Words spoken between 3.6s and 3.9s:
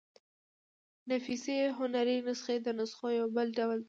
دﺉ.